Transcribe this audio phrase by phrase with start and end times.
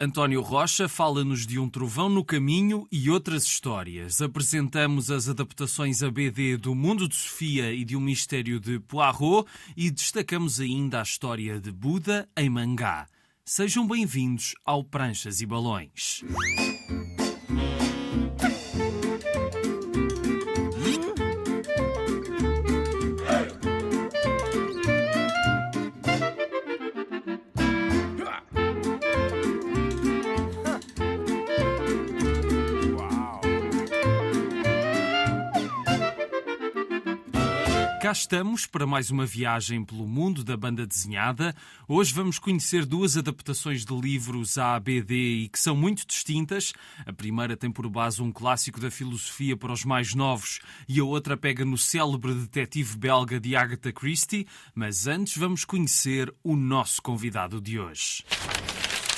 [0.00, 4.20] António Rocha fala-nos de um trovão no caminho e outras histórias.
[4.20, 9.48] Apresentamos as adaptações a BD do Mundo de Sofia e de um mistério de Poirot
[9.76, 13.06] e destacamos ainda a história de Buda em mangá.
[13.44, 16.24] Sejam bem-vindos ao Pranchas e Balões.
[38.14, 41.52] Estamos para mais uma viagem pelo mundo da banda desenhada.
[41.88, 46.72] Hoje vamos conhecer duas adaptações de livros à ABD e que são muito distintas.
[47.04, 51.04] A primeira tem por base um clássico da filosofia para os mais novos e a
[51.04, 54.46] outra pega no célebre detetive belga de Agatha Christie.
[54.76, 58.22] Mas antes vamos conhecer o nosso convidado de hoje.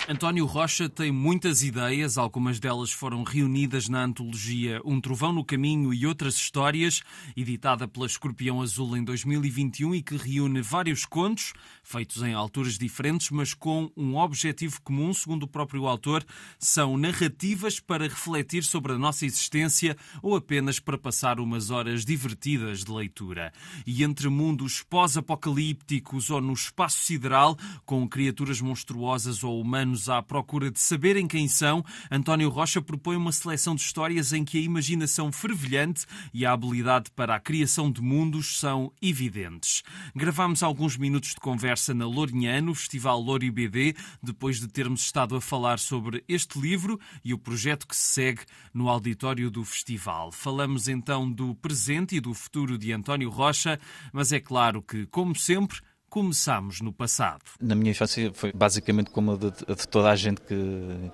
[0.08, 5.92] António Rocha tem muitas ideias, algumas delas foram reunidas na antologia Um Trovão no Caminho
[5.92, 7.02] e Outras Histórias,
[7.36, 13.32] editada pela Escorpião Azul em 2021 e que reúne vários contos, feitos em alturas diferentes,
[13.32, 16.24] mas com um objetivo comum, segundo o próprio autor,
[16.56, 22.84] são narrativas para refletir sobre a nossa existência ou apenas para passar umas horas divertidas
[22.84, 23.52] de leitura.
[23.84, 30.70] E entre mundos pós-apocalípticos ou no espaço sideral, com criaturas monstruosas ou humanos à procura
[30.70, 35.32] de saberem quem são, António Rocha propõe uma seleção de histórias em que a imaginação
[35.32, 39.82] fervilhante e a habilidade para a criação de mundos são evidentes.
[40.14, 45.34] Gravámos alguns minutos de conversa na Lourinhã, no Festival Louro BD, depois de termos estado
[45.34, 50.30] a falar sobre este livro e o projeto que se segue no auditório do festival.
[50.30, 53.80] Falamos então do presente e do futuro de António Rocha,
[54.12, 55.80] mas é claro que, como sempre,
[56.16, 57.42] começámos no passado.
[57.60, 60.54] Na minha infância foi basicamente como a de, a de toda a gente que,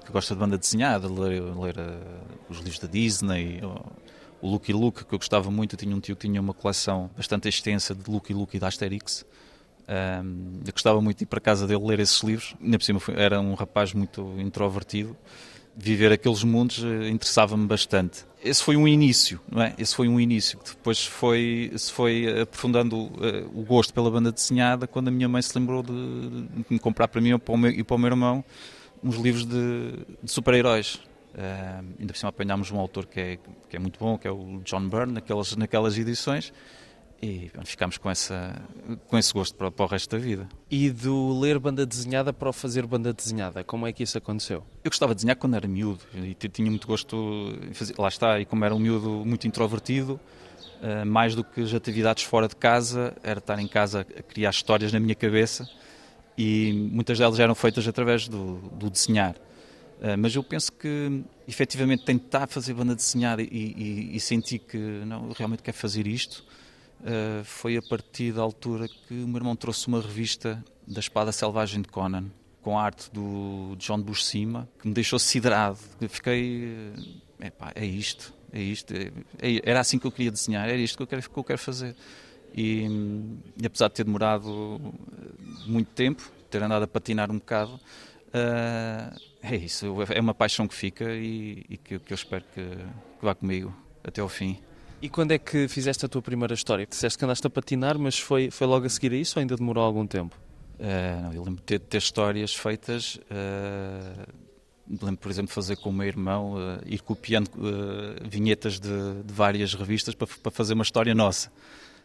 [0.05, 3.61] que, gosta de banda desenhada, ler, ler uh, os livros da Disney,
[4.41, 5.75] o Lucky Luke, que eu gostava muito.
[5.75, 8.69] Eu tinha um tio que tinha uma coleção bastante extensa de Lucky Luke e da
[8.69, 9.27] Asterix.
[9.89, 12.55] Um, eu gostava muito de ir para casa dele ler esses livros.
[12.63, 15.17] Ainda por cima era um rapaz muito introvertido
[15.77, 18.25] viver aqueles mundos eh, interessava-me bastante.
[18.45, 19.75] Esse foi um início, não é?
[19.79, 20.59] Esse foi um início.
[20.65, 23.11] Depois foi, se foi aprofundando uh,
[23.55, 27.07] o gosto pela banda desenhada quando a minha mãe se lembrou de, de me comprar
[27.07, 28.45] para mim para meu, e para o meu irmão
[29.03, 30.97] uns livros de, de super-heróis.
[31.35, 33.39] Uh, ainda por cima apanhámos um autor que é,
[33.71, 36.53] que é muito bom, que é o John Byrne, naquelas, naquelas edições
[37.23, 38.61] e ficámos com, essa,
[39.07, 40.49] com esse gosto para, para, o resto da vida.
[40.69, 44.65] E do ler banda desenhada para o fazer banda desenhada, como é que isso aconteceu?
[44.83, 48.45] Eu gostava de desenhar quando era miúdo e tinha muito gosto, fazer, lá está, e
[48.45, 50.19] como era um miúdo muito introvertido,
[50.83, 54.51] uh, mais do que as atividades fora de casa, era estar em casa a criar
[54.51, 55.65] histórias na minha cabeça
[56.37, 59.37] e muitas delas eram feitas através do, do desenhar.
[60.01, 64.77] Uh, mas eu penso que efetivamente tentar fazer banda desenhada e, e, e sentir que
[64.77, 66.45] não, realmente quero fazer isto,
[67.03, 71.33] Uh, foi a partir da altura que o meu irmão trouxe uma revista da Espada
[71.33, 72.27] Selvagem de Conan,
[72.63, 75.79] com a arte do John Buscema, que me deixou siderado.
[76.09, 76.95] fiquei.
[77.41, 78.95] Eh, epá, é isto, é isto.
[78.95, 79.11] É,
[79.41, 81.59] é, era assim que eu queria desenhar, era isto que eu quero, que eu quero
[81.59, 81.97] fazer.
[82.55, 82.87] E,
[83.61, 84.81] e, apesar de ter demorado
[85.67, 89.87] muito tempo, ter andado a patinar um bocado, uh, é isso.
[90.15, 93.75] É uma paixão que fica e, e que, que, eu espero que, que vá comigo
[94.05, 94.61] até ao fim.
[95.03, 96.87] E quando é que fizeste a tua primeira história?
[96.87, 99.57] Disseste que andaste a patinar, mas foi, foi logo a seguir a isso ou ainda
[99.57, 100.39] demorou algum tempo?
[100.79, 103.17] Uh, não, eu lembro de ter, ter histórias feitas.
[103.17, 104.33] Uh,
[105.05, 107.51] lembro, por exemplo, de fazer com o meu irmão, uh, ir copiando
[108.31, 108.89] vinhetas de,
[109.25, 111.51] de, várias revistas para, para fazer uma história nossa.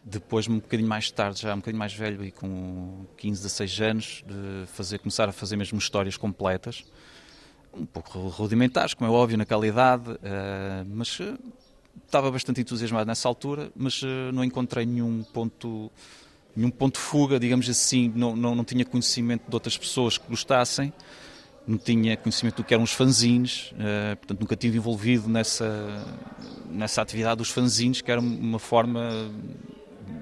[0.02, 4.24] Depois, um bocadinho mais tarde, já um bocadinho mais velho e com 15, 16 anos,
[4.26, 6.84] de fazer, começar a fazer mesmo histórias completas.
[7.72, 10.18] Um pouco rudimentares, como é óbvio, naquela idade,
[10.86, 11.20] mas
[12.06, 15.90] estava bastante entusiasmado nessa altura, mas uh, não encontrei nenhum ponto,
[16.54, 20.92] nenhum ponto fuga, digamos assim, não, não, não tinha conhecimento de outras pessoas que gostassem,
[21.66, 26.04] não tinha conhecimento do que eram os fanzines, uh, portanto nunca tive envolvido nessa,
[26.70, 29.30] nessa atividade dos fanzines, que era uma forma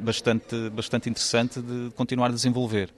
[0.01, 2.91] bastante, bastante interessante de continuar a desenvolver.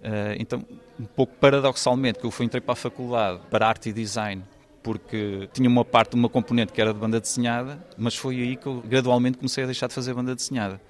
[0.00, 0.64] Uh, então,
[0.98, 4.42] um pouco paradoxalmente, que eu fui entrei para a faculdade para arte e design
[4.86, 8.68] porque tinha uma parte, uma componente que era de banda desenhada, mas foi aí que
[8.68, 10.80] eu gradualmente comecei a deixar de fazer banda desenhada.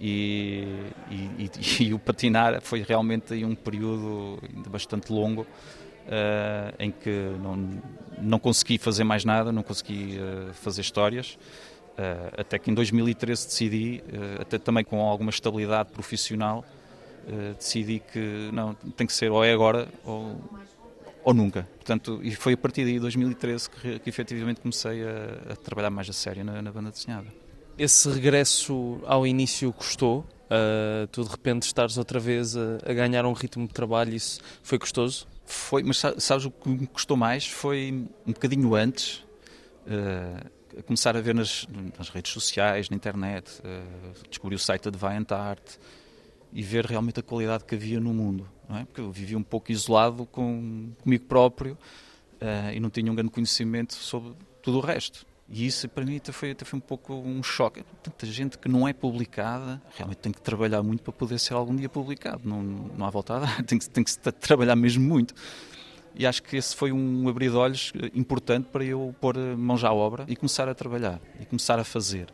[0.00, 0.64] E,
[1.10, 7.82] e, e, e o patinar foi realmente um período bastante longo uh, em que não,
[8.16, 11.36] não consegui fazer mais nada, não consegui uh, fazer histórias.
[11.98, 14.04] Uh, até que em 2013 decidi,
[14.40, 16.64] até também com alguma estabilidade profissional,
[17.58, 20.40] decidi que não tem que ser ou é agora ou
[21.24, 21.68] ou nunca.
[21.76, 26.08] Portanto, e foi a partir de 2013 que, que efetivamente comecei a, a, trabalhar mais
[26.08, 27.26] a sério na, na, banda desenhada.
[27.78, 30.26] Esse regresso ao início custou?
[30.50, 34.40] Uh, tu de repente estares outra vez a, a, ganhar um ritmo de trabalho, isso
[34.62, 35.26] foi custoso?
[35.46, 37.46] Foi, mas sabes o que me custou mais?
[37.46, 39.24] Foi um bocadinho antes,
[39.86, 41.66] uh, a começar a ver nas,
[41.98, 45.78] nas, redes sociais, na internet, uh, descobri o site da Deviant Art
[46.52, 48.46] e ver realmente a qualidade que havia no mundo
[48.80, 48.84] é?
[48.84, 51.76] porque eu vivia um pouco isolado com, comigo próprio
[52.40, 54.32] uh, e não tinha um grande conhecimento sobre
[54.62, 55.26] tudo o resto.
[55.48, 57.84] E isso para mim até foi, até foi um pouco um choque.
[58.02, 61.76] Tanta gente que não é publicada, realmente tem que trabalhar muito para poder ser algum
[61.76, 62.48] dia publicado.
[62.48, 65.34] Não, não há volta a dar, tem que, tem que trabalhar mesmo muito.
[66.14, 69.92] E acho que esse foi um abrir de olhos importante para eu pôr mãos à
[69.92, 72.26] obra e começar a trabalhar e começar a fazer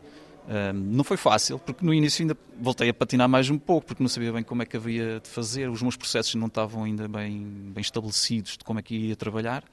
[0.73, 4.09] não foi fácil, porque no início ainda voltei a patinar mais um pouco, porque não
[4.09, 7.71] sabia bem como é que havia de fazer, os meus processos não estavam ainda bem,
[7.71, 9.63] bem estabelecidos de como é que ia trabalhar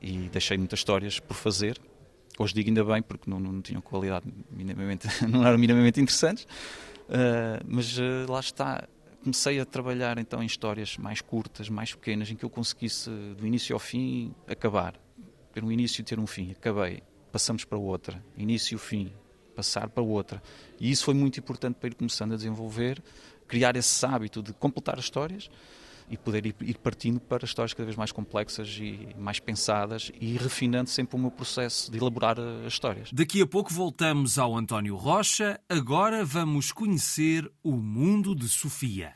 [0.00, 1.78] e deixei muitas histórias por fazer.
[2.38, 7.62] Hoje digo ainda bem, porque não, não tinham qualidade minimamente, não eram minimamente interessantes, uh,
[7.66, 8.88] mas uh, lá está.
[9.22, 13.46] Comecei a trabalhar então em histórias mais curtas, mais pequenas, em que eu conseguisse do
[13.46, 14.94] início ao fim acabar.
[15.52, 16.52] Ter um início e ter um fim.
[16.52, 17.02] Acabei.
[17.32, 18.22] Passamos para outra.
[18.36, 19.12] Início e fim
[19.58, 20.40] passar para outra.
[20.78, 23.02] E isso foi muito importante para ir começando a desenvolver,
[23.48, 25.50] criar esse hábito de completar as histórias
[26.08, 30.88] e poder ir, partindo para histórias cada vez mais complexas e mais pensadas e refinando
[30.88, 33.10] sempre o meu processo de elaborar eh, as histórias.
[33.12, 35.60] Daqui a pouco voltamos ao António Rocha.
[35.68, 39.12] Agora vamos conhecer o mundo de Sofia.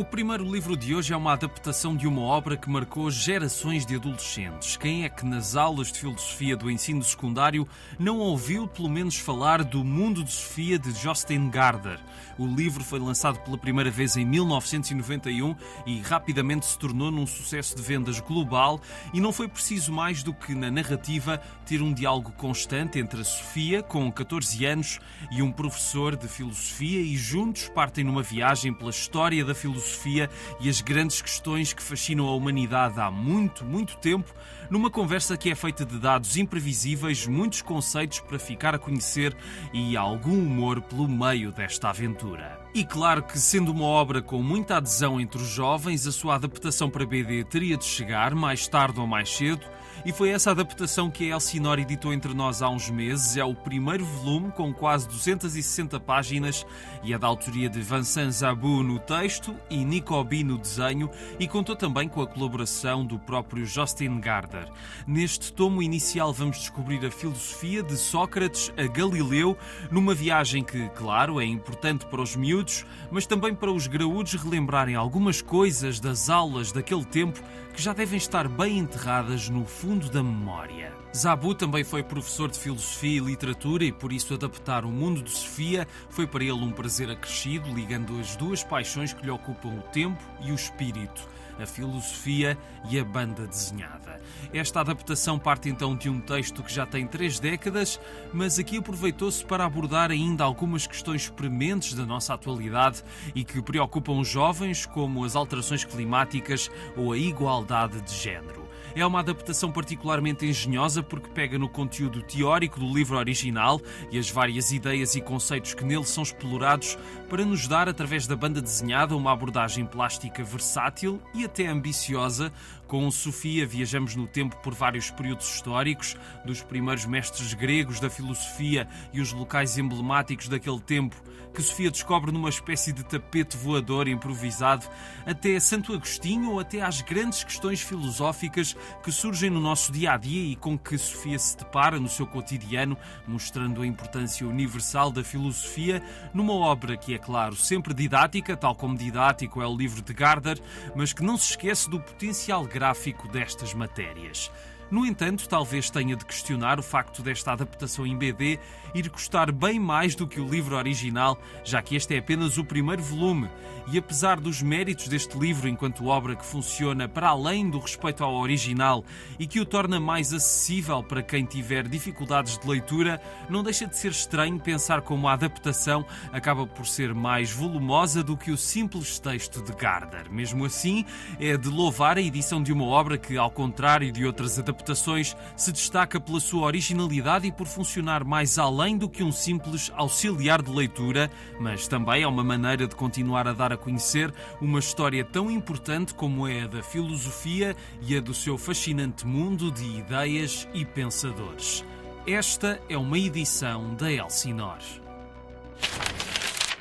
[0.00, 3.96] O primeiro livro de hoje é uma adaptação de uma obra que marcou gerações de
[3.96, 4.74] adolescentes.
[4.74, 7.68] Quem é que nas aulas de filosofia do ensino secundário
[7.98, 12.00] não ouviu pelo menos falar do Mundo de Sofia de Justin Gardner?
[12.38, 15.54] O livro foi lançado pela primeira vez em 1991
[15.84, 18.80] e rapidamente se tornou num sucesso de vendas global
[19.12, 21.36] e não foi preciso mais do que na narrativa
[21.66, 24.98] ter um diálogo constante entre a Sofia, com 14 anos,
[25.30, 30.30] e um professor de filosofia e juntos partem numa viagem pela história da filosofia filosofia
[30.60, 34.32] e as grandes questões que fascinam a humanidade há muito, muito tempo,
[34.70, 39.36] numa conversa que é feita de dados imprevisíveis, muitos conceitos para ficar a conhecer
[39.72, 42.58] e algum humor pelo meio desta aventura.
[42.72, 46.88] E claro que, sendo uma obra com muita adesão entre os jovens, a sua adaptação
[46.88, 49.66] para BD teria de chegar mais tarde ou mais cedo
[50.04, 53.36] e foi essa adaptação que a Elsinor editou entre nós há uns meses.
[53.36, 56.66] É o primeiro volume com quase 260 páginas
[57.02, 61.46] e é da autoria de Vincent Zabou no texto e Nico B no desenho e
[61.46, 64.68] contou também com a colaboração do próprio Justin Gardner.
[65.06, 69.56] Neste tomo inicial vamos descobrir a filosofia de Sócrates a Galileu
[69.90, 74.94] numa viagem que, claro, é importante para os miúdos, mas também para os graúdos relembrarem
[74.94, 77.42] algumas coisas das aulas daquele tempo
[77.80, 80.92] que já devem estar bem enterradas no fundo da memória.
[81.16, 85.30] Zabu também foi professor de filosofia e literatura e por isso adaptar o mundo de
[85.30, 89.82] Sofia foi para ele um prazer acrescido, ligando as duas paixões que lhe ocupam o
[89.92, 91.26] tempo e o espírito
[91.58, 92.56] a filosofia
[92.90, 94.20] e a banda desenhada.
[94.52, 98.00] Esta adaptação parte então de um texto que já tem três décadas,
[98.32, 103.02] mas aqui aproveitou-se para abordar ainda algumas questões prementes da nossa atualidade
[103.34, 108.59] e que preocupam os jovens, como as alterações climáticas ou a igualdade de género.
[108.94, 113.80] É uma adaptação particularmente engenhosa porque pega no conteúdo teórico do livro original
[114.10, 118.34] e as várias ideias e conceitos que nele são explorados para nos dar, através da
[118.34, 122.52] banda desenhada, uma abordagem plástica versátil e até ambiciosa.
[122.88, 128.88] Com Sofia viajamos no tempo por vários períodos históricos, dos primeiros mestres gregos da filosofia
[129.12, 131.14] e os locais emblemáticos daquele tempo
[131.52, 134.86] que Sofia descobre numa espécie de tapete voador improvisado,
[135.26, 140.16] até Santo Agostinho ou até às grandes questões filosóficas que surgem no nosso dia a
[140.16, 142.96] dia e com que Sofia se depara no seu cotidiano,
[143.26, 148.96] mostrando a importância universal da filosofia numa obra que é, claro, sempre didática, tal como
[148.96, 150.60] didático é o livro de Gardner,
[150.94, 154.50] mas que não se esquece do potencial gráfico destas matérias.
[154.90, 158.58] No entanto, talvez tenha de questionar o facto desta adaptação em BD
[158.94, 162.64] ir custar bem mais do que o livro original, já que este é apenas o
[162.64, 163.48] primeiro volume.
[163.92, 168.34] E apesar dos méritos deste livro enquanto obra que funciona para além do respeito ao
[168.34, 169.04] original
[169.38, 173.96] e que o torna mais acessível para quem tiver dificuldades de leitura, não deixa de
[173.96, 179.18] ser estranho pensar como a adaptação acaba por ser mais volumosa do que o simples
[179.18, 180.30] texto de Gardner.
[180.30, 181.04] Mesmo assim,
[181.38, 185.36] é de louvar a edição de uma obra que, ao contrário de outras adaptações, adaptações
[185.56, 190.62] se destaca pela sua originalidade e por funcionar mais além do que um simples auxiliar
[190.62, 195.24] de leitura, mas também é uma maneira de continuar a dar a conhecer uma história
[195.24, 200.66] tão importante como é a da filosofia e a do seu fascinante mundo de ideias
[200.74, 201.84] e pensadores.
[202.26, 204.78] Esta é uma edição da Elsinor.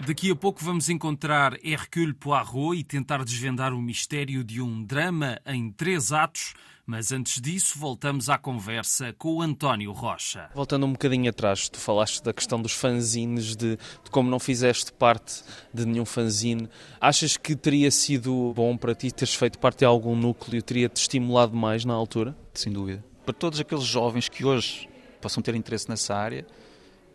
[0.07, 5.39] Daqui a pouco vamos encontrar Hercule Poirot e tentar desvendar o mistério de um drama
[5.45, 6.53] em três atos,
[6.85, 10.49] mas antes disso voltamos à conversa com o António Rocha.
[10.55, 14.93] Voltando um bocadinho atrás, tu falaste da questão dos fanzines, de, de como não fizeste
[14.93, 16.69] parte de nenhum fanzine.
[16.99, 21.55] Achas que teria sido bom para ti teres feito parte de algum núcleo, teria-te estimulado
[21.55, 22.35] mais na altura?
[22.53, 23.03] Sem dúvida.
[23.25, 24.87] Para todos aqueles jovens que hoje
[25.21, 26.47] possam ter interesse nessa área,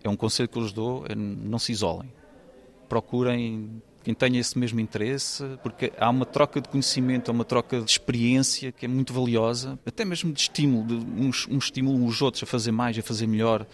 [0.02, 2.12] é um conselho que eu lhes dou, é não se isolem
[2.94, 7.80] procurem quem tenha esse mesmo interesse, porque há uma troca de conhecimento, há uma troca
[7.80, 12.22] de experiência que é muito valiosa, até mesmo de estímulo, de uns, um estímulo os
[12.22, 13.66] outros a fazer mais, a fazer melhor.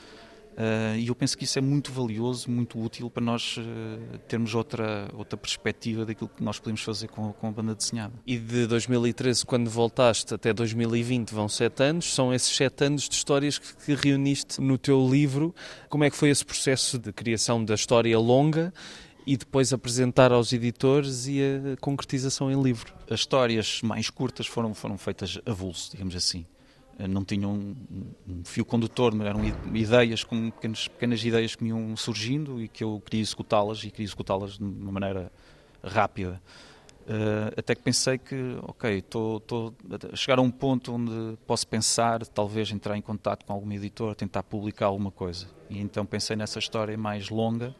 [0.51, 4.55] Uh, e eu penso que isso é muito valioso, muito útil para nós uh, termos
[4.55, 8.13] outra, outra perspectiva daquilo que nós podemos fazer com, com a banda desenhada.
[8.27, 12.13] E de 2013, quando voltaste, até 2020, vão sete anos.
[12.13, 15.55] São esses sete anos de histórias que, que reuniste no teu livro.
[15.89, 18.73] Como é que foi esse processo de criação da história longa
[19.27, 22.95] e depois apresentar aos editores e a concretização em livro?
[23.09, 26.45] As histórias mais curtas foram, foram feitas avulso, digamos assim
[26.99, 27.75] eh, não tinham um,
[28.29, 29.41] um, fio condutor, eram
[29.75, 33.91] ideias, com pequenas, pequenas ideias que me iam surgindo e que eu queria executá-las e
[33.91, 35.33] queria executá-las de uma maneira
[35.83, 36.41] rápida.
[37.01, 39.75] Uh, até que pensei que, ok, estou
[40.13, 44.15] a chegar a um ponto onde posso pensar, talvez entrar em contato com algum editor,
[44.15, 45.49] tentar publicar alguma coisa.
[45.69, 47.75] E então pensei nessa história mais longa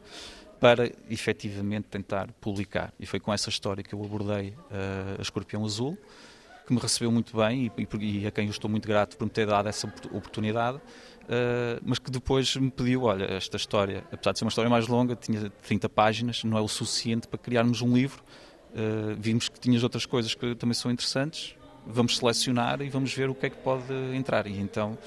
[0.61, 2.93] para efetivamente tentar publicar.
[2.99, 5.97] E foi com essa história que eu abordei uh, a Escorpião Azul
[6.67, 9.31] que me recebeu muito bem e, e, a quem eu estou muito grato por me
[9.31, 14.39] ter dado essa oportunidade, uh, mas que depois me pediu: olha, esta história, apesar de
[14.39, 17.93] ser uma história mais longa, tinha 30 páginas, não é o suficiente para criarmos um
[17.93, 18.23] livro.
[18.71, 23.29] Uh, vimos que tinhas outras coisas que também são interessantes, vamos selecionar e vamos ver
[23.29, 24.45] o que é que pode entrar.
[24.45, 24.97] E então,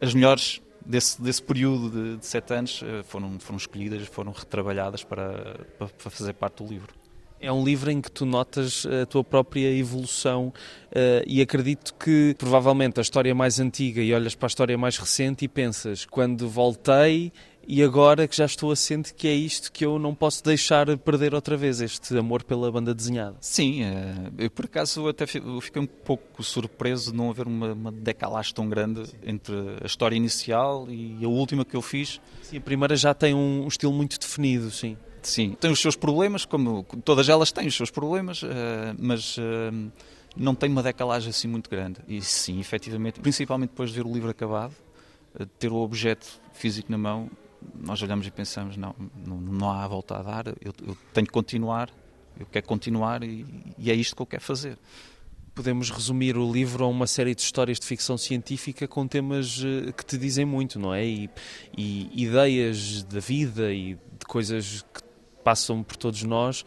[0.00, 5.02] as melhores desse, desse período de, de sete anos uh, foram, foram escolhidas, foram retrabalhadas
[5.04, 6.94] para, para fazer parte do livro.
[7.40, 12.34] É um livro em que tu notas a tua própria evolução uh, e acredito que
[12.38, 16.48] provavelmente a história mais antiga e olhas para a história mais recente e pensas, quando
[16.48, 17.30] voltei
[17.66, 20.96] e agora que já estou a sentir que é isto que eu não posso deixar
[20.98, 23.36] perder outra vez, este amor pela banda desenhada.
[23.40, 27.92] Sim, eh, eu por acaso até fiquei um pouco surpreso de não haver uma, uma
[27.92, 32.20] decalagem tão grande entre a história inicial e a última que eu fiz.
[32.42, 34.96] Sim, a primeira já tem um estilo muito definido, sim.
[35.22, 38.46] Sim, tem os seus problemas, como todas elas têm os seus problemas, uh,
[38.98, 39.90] mas uh,
[40.36, 41.98] não tem uma decalagem assim muito grande.
[42.06, 44.74] E sim, efetivamente, principalmente depois de ver o livro acabado,
[45.58, 47.30] ter o objeto físico na mão,
[47.74, 48.94] nós olhamos e pensamos: não,
[49.26, 51.90] não, não há volta a dar, eu, eu, tenho que continuar,
[52.38, 53.46] eu quero continuar e,
[53.78, 54.78] e é isto que eu quero fazer
[55.54, 59.62] podemos resumir o livro a uma série de histórias de ficção científica com temas
[59.96, 61.06] que te dizem muito, não é?
[61.06, 61.30] E,
[61.76, 65.00] e ideias da vida e de coisas que
[65.44, 66.64] passam por todos nós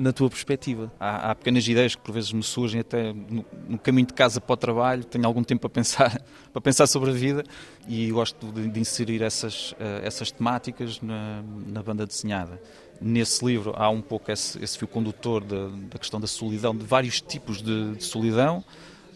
[0.00, 0.90] na tua perspectiva.
[0.98, 4.40] Há, há, pequenas ideias que por vezes me surgem até no, no, caminho de casa
[4.40, 7.44] para o trabalho, tenho algum tempo para pensar, para pensar sobre a vida
[7.86, 12.60] e gosto de, de inserir essas, uh, essas temáticas na, na, banda desenhada.
[12.98, 16.84] Nesse livro há um pouco esse, esse fio condutor da, da, questão da solidão, de
[16.84, 18.64] vários tipos de, de solidão.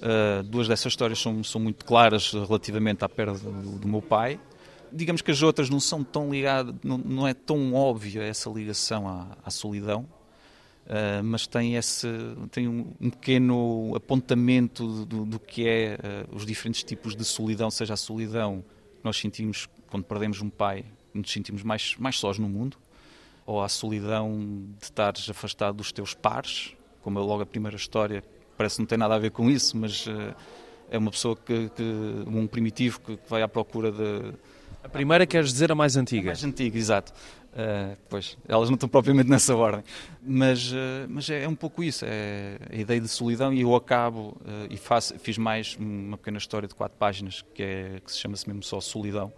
[0.03, 4.39] Uh, duas dessas histórias são, são muito claras relativamente à perda do, do meu pai,
[4.93, 9.09] digamos que as outras não são tão ligadas, não, não é tão óbvia essa ligação
[9.09, 10.07] à, à solidão,
[10.87, 12.09] uh, mas tem, esse,
[12.51, 15.99] tem um, um pequeno apontamento do, do que é
[16.31, 18.65] uh, os diferentes tipos de solidão, seja a solidão
[18.97, 22.77] que nós sentimos quando perdemos um pai, nos sentimos mais, mais sós no mundo,
[23.47, 28.25] ou a solidão de estares afastado dos teus pares, como é logo a primeira história,
[28.57, 30.35] parece que não tem nada a ver com isso, mas uh,
[30.91, 31.83] é uma pessoa que, que
[32.27, 34.35] um primitivo que, que vai à procura de
[34.85, 36.29] a primeira queres dizer a mais antiga?
[36.29, 37.11] A mais antiga, exato.
[37.55, 39.85] Uh, pois, elas não estão propriamente nessa ordem.
[40.21, 43.77] Mas, uh, mas é, é, um pouco isso, é a ideia de solidão e eu
[43.77, 48.11] acabo uh, e faço, fiz mais uma pequena história de quatro páginas que, é, que
[48.11, 49.33] se chama-se mesmo só Solidão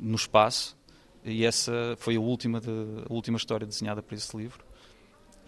[0.00, 0.76] no Espaço
[1.24, 2.68] e essa foi a última, de,
[3.08, 4.64] a última história desenhada para esse livro.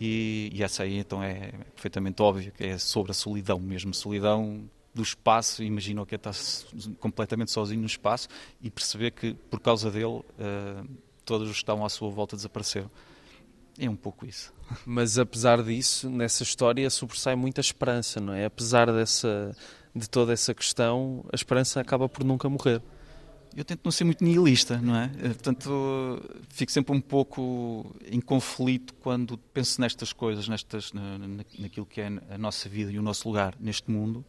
[0.01, 4.71] E, e essa aí então é perfeitamente óbvia, que é sobre a solidão mesmo, solidão
[4.95, 6.35] do espaço, imagina o que é estar
[7.01, 8.29] completamente sozinho no espaço
[8.61, 10.23] e perceber que por causa dele
[11.29, 12.91] todos os que estavam à sua volta desapareceram.
[13.79, 14.53] É um pouco isso.
[14.87, 18.47] Mas apesar disso, nessa história sobressai muita esperança, não é?
[18.47, 19.55] Apesar dessa,
[19.95, 22.83] de toda essa questão, a esperança acaba por nunca morrer.
[23.55, 25.11] Eu tento não ser muito nihilista, não é?
[25.19, 31.19] Eh, portanto, fico sempre um pouco em conflito quando penso nestas coisas, nestas, na,
[31.59, 34.25] naquilo que é a nossa vida e o nosso lugar neste mundo.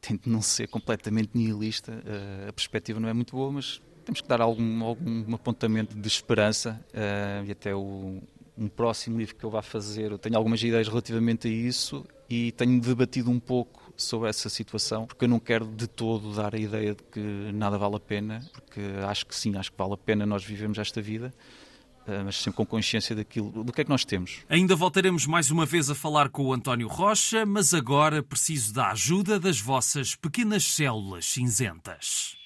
[0.00, 2.02] Tento não ser completamente nihilista.
[2.04, 6.08] Eh, a perspectiva não é muito boa, mas temos que dar algum, algum apontamento de
[6.08, 8.22] esperança uh, e até o,
[8.56, 12.52] um próximo livro que eu vá fazer, eu tenho algumas ideias relativamente a isso e
[12.52, 16.58] tenho debatido um pouco sobre essa situação, porque eu não quero de todo dar a
[16.58, 17.20] ideia de que
[17.52, 20.78] nada vale a pena, porque acho que sim, acho que vale a pena nós vivemos
[20.78, 21.34] esta vida
[22.06, 24.44] eh, mas sempre com consciência daquilo, do que é que nós temos.
[24.48, 28.92] Ainda voltaremos mais uma vez a falar com o António Rocha, mas agora preciso da
[28.92, 32.36] ajuda das vossas pequenas células cinzentas.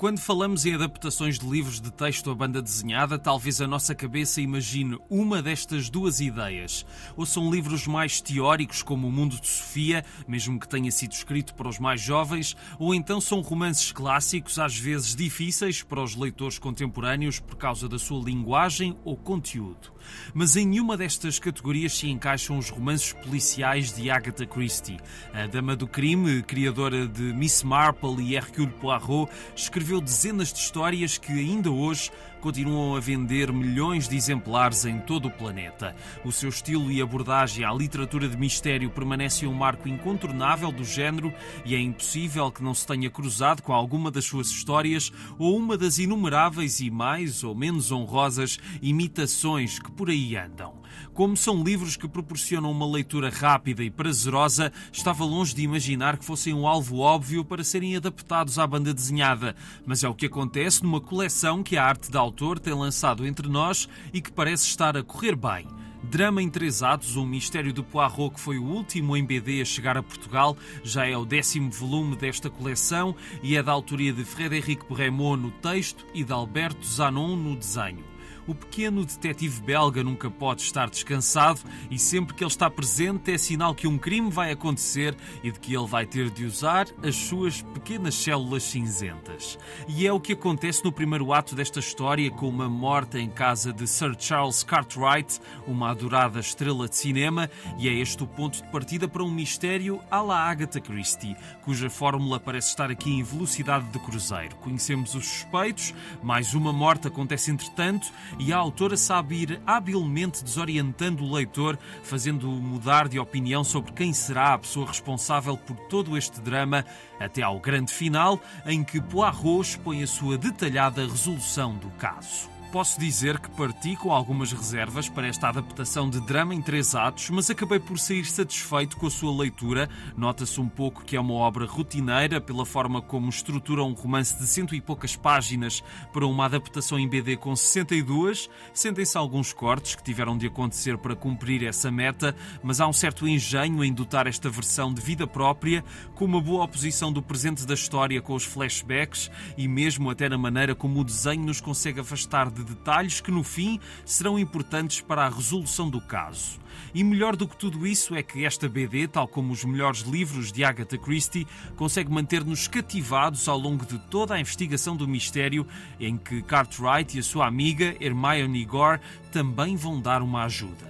[0.00, 4.40] Quando falamos em adaptações de livros de texto a banda desenhada, talvez a nossa cabeça
[4.40, 6.86] imagine uma destas duas ideias.
[7.18, 11.54] Ou são livros mais teóricos, como O Mundo de Sofia, mesmo que tenha sido escrito
[11.54, 16.58] para os mais jovens, ou então são romances clássicos, às vezes difíceis para os leitores
[16.58, 19.92] contemporâneos por causa da sua linguagem ou conteúdo.
[20.32, 24.98] Mas em nenhuma destas categorias se encaixam os romances policiais de Agatha Christie.
[25.32, 31.16] A Dama do Crime, criadora de Miss Marple e Hercule Poirot, escreveu dezenas de histórias
[31.16, 32.10] que ainda hoje
[32.42, 35.96] continuam a vender milhões de exemplares em todo o planeta.
[36.22, 41.32] O seu estilo e abordagem à literatura de mistério permanecem um marco incontornável do género
[41.64, 45.78] e é impossível que não se tenha cruzado com alguma das suas histórias ou uma
[45.78, 50.78] das inumeráveis e mais ou menos honrosas imitações que por aí andam.
[51.12, 56.24] Como são livros que proporcionam uma leitura rápida e prazerosa, estava longe de imaginar que
[56.24, 59.54] fossem um alvo óbvio para serem adaptados à banda desenhada,
[59.86, 63.48] mas é o que acontece numa coleção que a arte da autor tem lançado entre
[63.48, 65.66] nós e que parece estar a correr bem.
[66.02, 69.64] Drama em Três Atos, um mistério de Poirot que foi o último em BD a
[69.64, 74.24] chegar a Portugal, já é o décimo volume desta coleção e é da autoria de
[74.24, 78.10] Frédéric Bremont no texto e de Alberto Zanon no desenho.
[78.46, 83.38] O pequeno detetive belga nunca pode estar descansado e sempre que ele está presente é
[83.38, 87.14] sinal que um crime vai acontecer e de que ele vai ter de usar as
[87.14, 89.58] suas pequenas células cinzentas.
[89.88, 93.72] E é o que acontece no primeiro ato desta história com uma morte em casa
[93.72, 98.70] de Sir Charles Cartwright, uma adorada estrela de cinema, e é este o ponto de
[98.70, 103.86] partida para um mistério à la Agatha Christie, cuja fórmula parece estar aqui em velocidade
[103.86, 104.56] de cruzeiro.
[104.56, 111.24] Conhecemos os suspeitos, mais uma morte acontece entretanto e a autora sabe ir habilmente desorientando
[111.24, 116.40] o leitor, fazendo-o mudar de opinião sobre quem será a pessoa responsável por todo este
[116.40, 116.84] drama,
[117.18, 122.59] até ao grande final, em que Poirot expõe a sua detalhada resolução do caso.
[122.72, 127.28] Posso dizer que parti com algumas reservas para esta adaptação de drama em três atos,
[127.30, 129.90] mas acabei por sair satisfeito com a sua leitura.
[130.16, 134.46] Nota-se um pouco que é uma obra rotineira pela forma como estrutura um romance de
[134.46, 138.48] cento e poucas páginas para uma adaptação em BD com 62.
[138.72, 143.26] Sentem-se alguns cortes que tiveram de acontecer para cumprir essa meta, mas há um certo
[143.26, 147.74] engenho em dotar esta versão de vida própria, com uma boa oposição do presente da
[147.74, 149.28] história com os flashbacks
[149.58, 153.30] e mesmo até na maneira como o desenho nos consegue afastar de de detalhes que,
[153.30, 156.60] no fim, serão importantes para a resolução do caso.
[156.94, 160.50] E melhor do que tudo isso é que esta BD, tal como os melhores livros
[160.50, 161.46] de Agatha Christie,
[161.76, 165.66] consegue manter-nos cativados ao longo de toda a investigação do mistério,
[165.98, 170.89] em que Cartwright e a sua amiga Hermione Gore também vão dar uma ajuda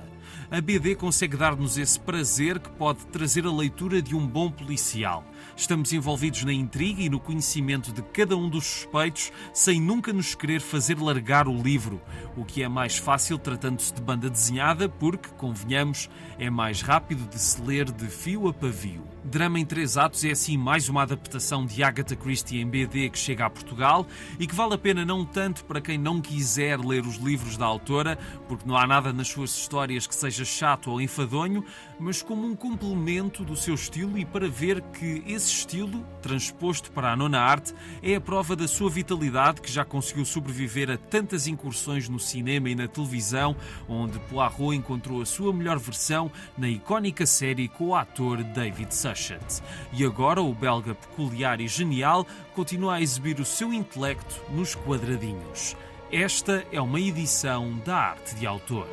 [0.51, 5.25] a BD consegue dar-nos esse prazer que pode trazer a leitura de um bom policial.
[5.57, 10.35] Estamos envolvidos na intriga e no conhecimento de cada um dos suspeitos, sem nunca nos
[10.35, 12.03] querer fazer largar o livro,
[12.37, 17.39] o que é mais fácil tratando-se de banda desenhada, porque, convenhamos, é mais rápido de
[17.39, 19.05] se ler de fio a pavio.
[19.23, 23.19] Drama em Três Atos é assim mais uma adaptação de Agatha Christie em BD que
[23.19, 24.07] chega a Portugal
[24.39, 27.67] e que vale a pena não tanto para quem não quiser ler os livros da
[27.67, 31.65] autora, porque não há nada nas suas histórias que seja chato ou enfadonho,
[31.99, 37.13] mas como um complemento do seu estilo e para ver que esse estilo, transposto para
[37.13, 41.47] a nona arte, é a prova da sua vitalidade que já conseguiu sobreviver a tantas
[41.47, 43.57] incursões no cinema e na televisão,
[43.89, 49.63] onde Poirot encontrou a sua melhor versão na icónica série com o ator David Suchet.
[49.93, 55.77] E agora o belga peculiar e genial continua a exibir o seu intelecto nos quadradinhos.
[56.13, 58.89] Esta é uma edição da arte de autor.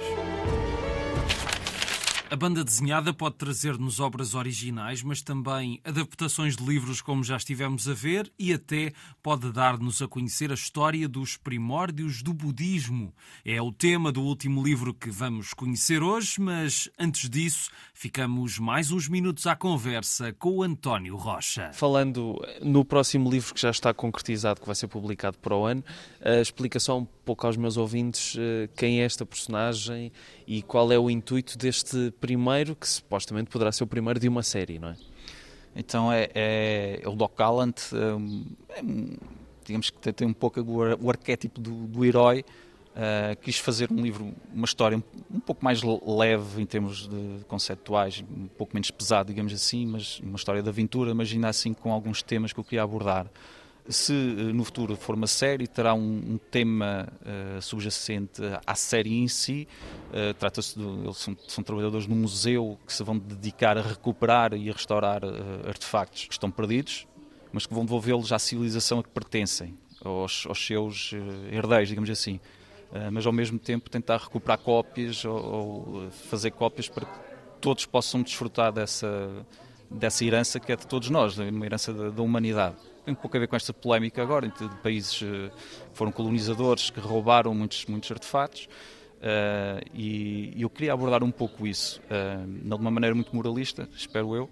[2.29, 7.87] A banda desenhada pode trazer-nos obras originais, mas também adaptações de livros, como já estivemos
[7.87, 8.91] a ver, e até
[9.23, 13.13] pode dar-nos a conhecer a história dos primórdios do budismo.
[13.45, 18.91] É o tema do último livro que vamos conhecer hoje, mas antes disso, ficamos mais
[18.91, 21.71] uns minutos à conversa com o António Rocha.
[21.73, 25.83] Falando no próximo livro que já está concretizado, que vai ser publicado para o ano,
[26.41, 30.11] explica só um pouco aos meus ouvintes eh, quem é esta personagem
[30.47, 34.41] e qual é o intuito deste primeiro, que supostamente poderá ser o primeiro de uma
[34.41, 34.95] série, não é?
[35.75, 38.83] Então é, é, é o Doc Gallant, é, é,
[39.65, 42.45] digamos que tem um pouco o, arquétipo do, do herói.
[42.95, 45.03] Uh, quis fazer um livro, uma história um,
[45.35, 50.19] um, pouco mais leve em termos de conceptuais, um pouco menos pesado, digamos assim, mas
[50.21, 53.27] uma história de aventura, imagina assim com alguns temas que eu queria abordar.
[53.89, 59.15] Se eh, no futuro for uma série, terá um, um tema uh, subjacente à série
[59.15, 59.67] em si.
[60.09, 60.85] Uh, Trata-se de.
[60.85, 65.23] Eles são, são, trabalhadores no museu que se vão dedicar a recuperar e a restaurar
[65.23, 67.07] uh, artefactos que estão perdidos,
[67.53, 71.13] mas que vão devolvê-los à civilização a que pertencem, aos, aos seus
[71.49, 72.41] herdeiros, digamos assim.
[73.11, 77.19] mas ao mesmo tempo tentar recuperar cópias ou, ou fazer cópias para que
[77.61, 79.45] todos possam desfrutar dessa,
[79.89, 82.75] dessa herança que é de todos nós, uma herança da, da humanidade
[83.07, 85.49] tem um pouco a ver com esta polémica agora, entre países eh,
[85.91, 88.67] que foram colonizadores, que roubaram muitos, muitos artefatos.
[89.17, 94.35] Uh, e, eu queria abordar um pouco isso, uh, de uma maneira muito moralista, espero
[94.35, 94.49] eu,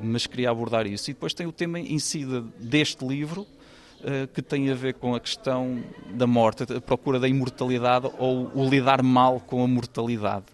[0.00, 1.10] mas queria abordar isso.
[1.10, 4.94] E depois tem o tema em si de, deste livro, uh, que tem a ver
[4.94, 9.68] com a questão da morte, a procura da imortalidade ou o lidar mal com a
[9.68, 10.46] mortalidade.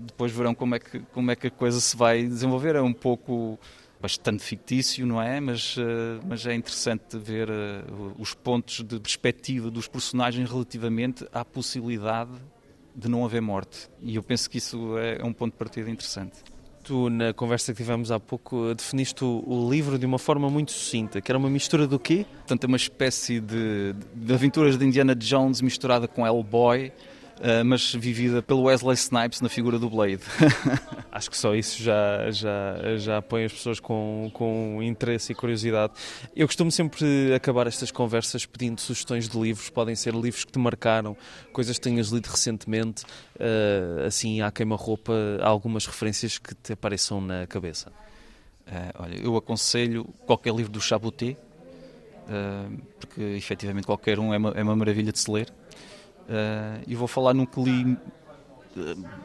[0.00, 2.74] depois verão como é, que, como é que a coisa se vai desenvolver.
[2.74, 3.58] É um pouco
[4.00, 5.40] bastante fictício, não é?
[5.40, 11.44] Mas, uh, mas é interessante ver uh, os pontos de perspectiva dos personagens relativamente à
[11.44, 12.32] possibilidade
[12.94, 13.88] de não haver morte.
[14.00, 16.36] E eu penso que isso é, é um ponto de partida interessante.
[16.82, 21.20] Tu, na conversa que tivemos há pouco, definiste o, livro de uma forma muito sucinta,
[21.20, 22.24] que era uma mistura do quê?
[22.38, 26.92] Portanto, é uma espécie de, de aventuras de Indiana Jones misturada com Hellboy,
[27.64, 30.22] mas vivida pelo Wesley Snipes na figura do Blade.
[31.12, 35.92] Acho que só isso já, já, já põe as pessoas com, com interesse e curiosidade.
[36.34, 40.58] Eu costumo sempre acabar estas conversas pedindo sugestões de livros, podem ser livros que te
[40.58, 41.16] marcaram,
[41.52, 47.46] coisas que tenhas lido recentemente, uh, assim à queima-roupa, algumas referências que te apareçam na
[47.46, 47.90] cabeça.
[48.66, 51.36] Uh, olha, eu aconselho qualquer livro do Chaboté,
[52.98, 55.52] porque efetivamente qualquer um é uma, é uma maravilha de se ler.
[56.26, 57.98] Uh, e vou falar num que li uh,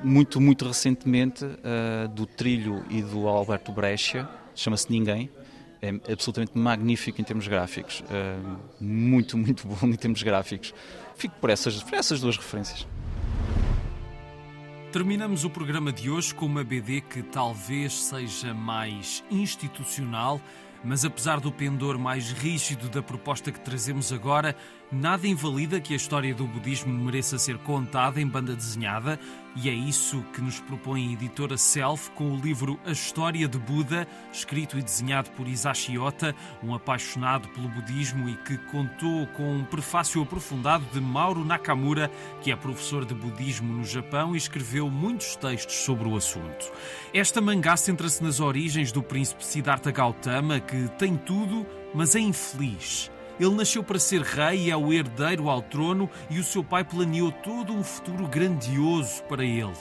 [0.03, 5.29] muito, muito recentemente uh, do Trilho e do Alberto Brescia, chama-se Ninguém.
[5.81, 8.03] É absolutamente magnífico em termos gráficos,
[8.79, 10.75] muito, muito bom em termos gráficos.
[11.15, 12.87] Fico por essas, por essas duas referências.
[14.91, 20.39] Terminamos o programa de hoje com uma BD que talvez seja mais institucional
[20.83, 24.55] mas apesar do pendor mais rígido da proposta que trazemos agora,
[24.91, 29.19] nada invalida que a história do budismo mereça ser contada em banda desenhada,
[29.55, 33.57] e é isso que nos propõe a editora Self com o livro A História de
[33.57, 39.55] Buda, escrito e desenhado por Isashi Ota, um apaixonado pelo budismo e que contou com
[39.55, 42.09] um prefácio aprofundado de Mauro Nakamura,
[42.41, 46.71] que é professor de budismo no Japão e escreveu muitos textos sobre o assunto.
[47.13, 53.11] Esta mangá centra-se nas origens do príncipe Siddhartha Gautama, que tem tudo, mas é infeliz.
[53.39, 56.83] Ele nasceu para ser rei e é o herdeiro ao trono, e o seu pai
[56.83, 59.73] planeou todo um futuro grandioso para ele.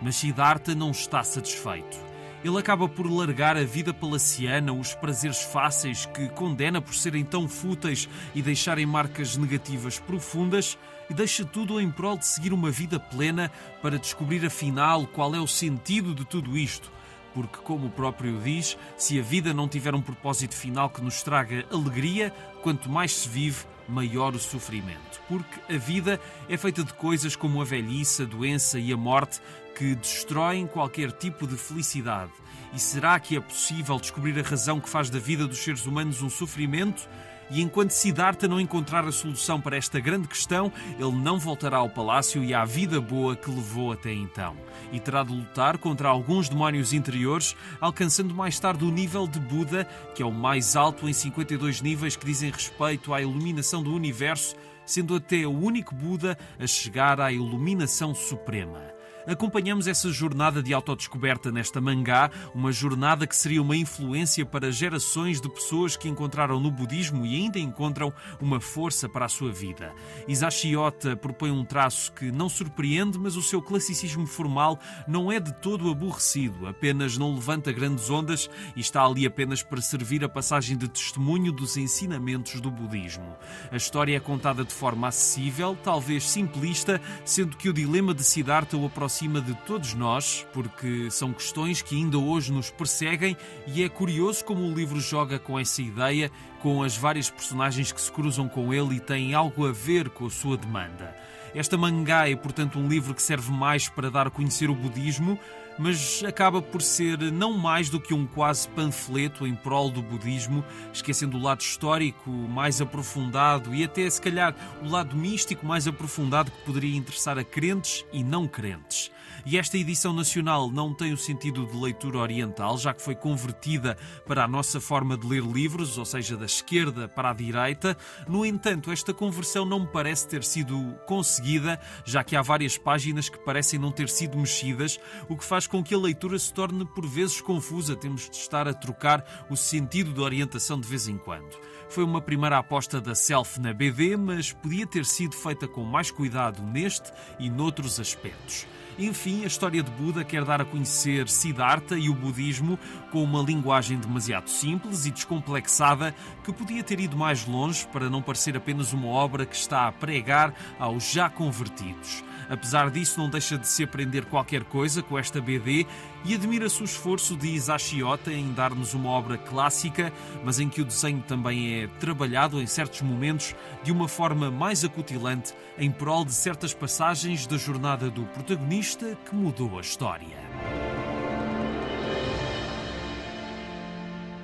[0.00, 1.96] Mas Siddhartha não está satisfeito.
[2.44, 7.48] Ele acaba por largar a vida palaciana, os prazeres fáceis que condena por serem tão
[7.48, 10.78] fúteis e deixarem marcas negativas profundas,
[11.10, 13.50] e deixa tudo em prol de seguir uma vida plena
[13.82, 16.97] para descobrir afinal qual é o sentido de tudo isto
[17.38, 21.22] porque, como o próprio diz, se a vida não tiver um propósito final que nos
[21.22, 25.20] traga alegria, quanto mais se vive, maior o sofrimento.
[25.28, 29.40] Porque a vida é feita de coisas como a velhice, a doença e a morte
[29.76, 32.32] que destroem qualquer tipo de felicidade.
[32.74, 36.20] E será que é possível descobrir a razão que faz da vida dos seres humanos
[36.22, 37.08] um sofrimento?
[37.50, 41.88] E enquanto Siddhartha não encontrar a solução para esta grande questão, ele não voltará ao
[41.88, 44.56] palácio e à vida boa que levou até então.
[44.92, 49.84] E terá de lutar contra alguns demónios interiores, alcançando mais tarde o nível de Buda,
[50.14, 54.54] que é o mais alto em 52 níveis que dizem respeito à iluminação do universo,
[54.84, 58.97] sendo até o único Buda a chegar à iluminação suprema.
[59.28, 65.40] Acompanhamos essa jornada de autodescoberta nesta mangá, uma jornada que seria uma influência para gerações
[65.40, 69.92] de pessoas que encontraram no budismo e ainda encontram uma força para a sua vida.
[70.26, 75.38] Isashi Ota propõe um traço que não surpreende, mas o seu classicismo formal não é
[75.38, 80.28] de todo aborrecido, apenas não levanta grandes ondas e está ali apenas para servir a
[80.28, 83.36] passagem de testemunho dos ensinamentos do budismo.
[83.70, 88.76] A história é contada de forma acessível, talvez simplista, sendo que o dilema de Siddhartha
[88.76, 93.88] o aproxima de todos nós, porque são questões que ainda hoje nos perseguem e é
[93.88, 96.30] curioso como o livro joga com essa ideia,
[96.62, 100.26] com as várias personagens que se cruzam com ele e têm algo a ver com
[100.26, 101.16] a sua demanda.
[101.52, 105.36] Esta mangá é, portanto, um livro que serve mais para dar a conhecer o budismo,
[105.78, 110.64] mas acaba por ser não mais do que um quase panfleto em prol do budismo,
[110.92, 116.50] esquecendo o lado histórico mais aprofundado e até, se calhar, o lado místico mais aprofundado
[116.50, 119.10] que poderia interessar a crentes e não crentes.
[119.44, 123.96] E esta edição nacional não tem o sentido de leitura oriental, já que foi convertida
[124.26, 127.96] para a nossa forma de ler livros, ou seja, da esquerda para a direita.
[128.26, 133.28] No entanto, esta conversão não me parece ter sido conseguida, já que há várias páginas
[133.28, 136.84] que parecem não ter sido mexidas, o que faz com que a leitura se torne
[136.84, 137.96] por vezes confusa.
[137.96, 141.56] Temos de estar a trocar o sentido de orientação de vez em quando.
[141.88, 146.10] Foi uma primeira aposta da Self na BD, mas podia ter sido feita com mais
[146.10, 148.66] cuidado neste e noutros aspectos.
[148.98, 152.76] Enfim, a história de Buda quer dar a conhecer Siddhartha e o budismo
[153.12, 158.20] com uma linguagem demasiado simples e descomplexada que podia ter ido mais longe para não
[158.20, 162.24] parecer apenas uma obra que está a pregar aos já convertidos.
[162.48, 165.86] Apesar disso, não deixa de se aprender qualquer coisa com esta BD
[166.24, 170.12] e admira-se o esforço de Isashi Ota em dar-nos uma obra clássica,
[170.44, 174.84] mas em que o desenho também é trabalhado em certos momentos de uma forma mais
[174.84, 180.87] acutilante em prol de certas passagens da jornada do protagonista que mudou a história.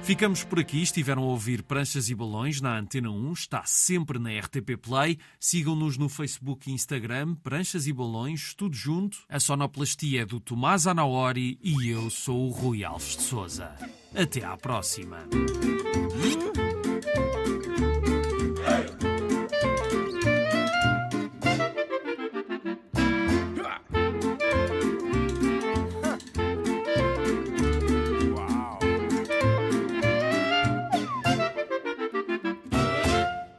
[0.04, 0.82] Ficamos por aqui.
[0.82, 3.32] Estiveram a ouvir Pranchas e Balões na Antena 1.
[3.32, 5.18] Está sempre na RTP Play.
[5.40, 7.34] Sigam-nos no Facebook e Instagram.
[7.36, 9.16] Pranchas e Balões, tudo junto.
[9.30, 13.74] A sonoplastia é do Tomás Anaori e eu sou o Rui Alves de Souza.
[14.14, 15.26] Até à próxima.